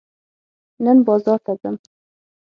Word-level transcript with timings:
نن 0.83 0.97
بازار 1.07 1.39
ته 1.45 1.53
ځم. 1.61 1.75